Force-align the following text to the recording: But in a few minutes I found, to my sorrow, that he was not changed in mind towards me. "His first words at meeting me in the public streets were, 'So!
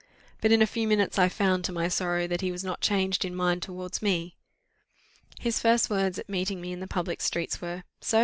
But 0.41 0.51
in 0.51 0.63
a 0.63 0.65
few 0.65 0.87
minutes 0.87 1.19
I 1.19 1.29
found, 1.29 1.63
to 1.65 1.71
my 1.71 1.87
sorrow, 1.87 2.25
that 2.25 2.41
he 2.41 2.51
was 2.51 2.63
not 2.63 2.81
changed 2.81 3.23
in 3.23 3.35
mind 3.35 3.61
towards 3.61 4.01
me. 4.01 4.33
"His 5.39 5.59
first 5.59 5.91
words 5.91 6.17
at 6.17 6.27
meeting 6.27 6.59
me 6.59 6.71
in 6.73 6.79
the 6.79 6.87
public 6.87 7.21
streets 7.21 7.61
were, 7.61 7.83
'So! 7.99 8.19